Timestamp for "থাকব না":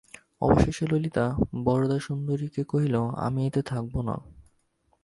3.61-4.15